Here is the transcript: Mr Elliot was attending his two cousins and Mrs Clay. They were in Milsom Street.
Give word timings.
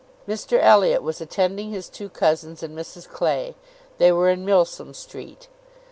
Mr 0.27 0.57
Elliot 0.59 1.03
was 1.03 1.21
attending 1.21 1.69
his 1.69 1.87
two 1.87 2.09
cousins 2.09 2.63
and 2.63 2.75
Mrs 2.75 3.07
Clay. 3.07 3.53
They 3.99 4.11
were 4.11 4.29
in 4.31 4.43
Milsom 4.43 4.95
Street. 4.95 5.47